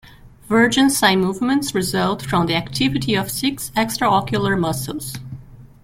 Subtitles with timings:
[0.49, 5.17] Vergence eye movements result from the activity of six extraocular muscles.